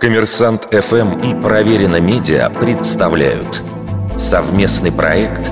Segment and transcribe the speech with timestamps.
[0.00, 3.62] Коммерсант ФМ и Проверено Медиа представляют
[4.16, 5.50] совместный проект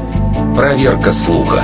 [0.54, 1.62] «Проверка слуха».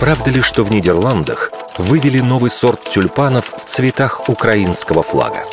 [0.00, 5.44] Правда ли, что в Нидерландах вывели новый сорт тюльпанов в цветах украинского флага?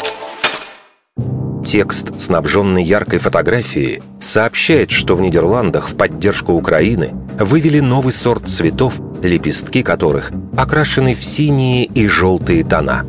[1.65, 8.95] Текст, снабженный яркой фотографией, сообщает, что в Нидерландах в поддержку Украины вывели новый сорт цветов,
[9.21, 13.05] лепестки которых окрашены в синие и желтые тона.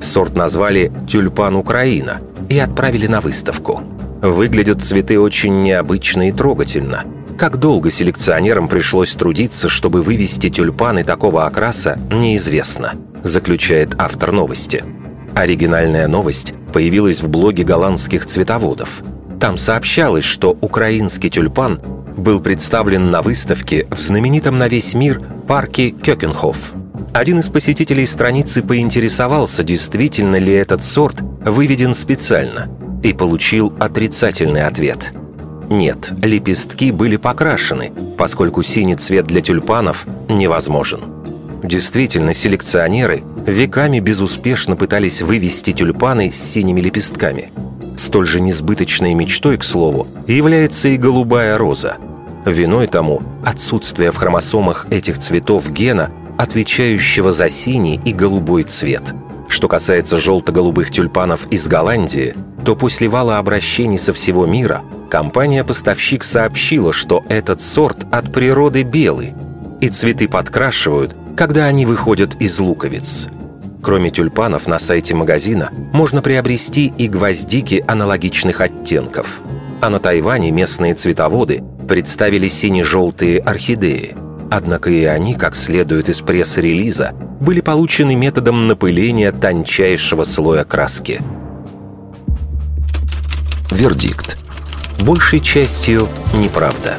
[0.00, 3.82] Сорт назвали «Тюльпан Украина» и отправили на выставку.
[4.22, 7.04] Выглядят цветы очень необычно и трогательно.
[7.36, 14.84] Как долго селекционерам пришлось трудиться, чтобы вывести тюльпаны такого окраса, неизвестно, заключает автор новости.
[15.34, 19.02] Оригинальная новость появилась в блоге голландских цветоводов.
[19.38, 21.80] Там сообщалось, что украинский тюльпан
[22.16, 26.72] был представлен на выставке в знаменитом на весь мир парке Кёкенхоф.
[27.12, 32.68] Один из посетителей страницы поинтересовался, действительно ли этот сорт выведен специально,
[33.02, 35.12] и получил отрицательный ответ.
[35.70, 41.00] Нет, лепестки были покрашены, поскольку синий цвет для тюльпанов невозможен.
[41.62, 47.50] Действительно, селекционеры веками безуспешно пытались вывести тюльпаны с синими лепестками.
[47.96, 51.96] Столь же несбыточной мечтой, к слову, является и голубая роза.
[52.46, 59.14] Виной тому отсутствие в хромосомах этих цветов гена, отвечающего за синий и голубой цвет.
[59.48, 66.92] Что касается желто-голубых тюльпанов из Голландии, то после вала обращений со всего мира компания-поставщик сообщила,
[66.92, 69.34] что этот сорт от природы белый,
[69.80, 73.28] и цветы подкрашивают, когда они выходят из луковиц.
[73.82, 79.40] Кроме тюльпанов на сайте магазина можно приобрести и гвоздики аналогичных оттенков.
[79.80, 84.27] А на Тайване местные цветоводы представили сине-желтые орхидеи.
[84.50, 91.20] Однако и они, как следует из пресс-релиза, были получены методом напыления тончайшего слоя краски.
[93.70, 94.38] Вердикт.
[95.00, 96.96] Большей частью неправда.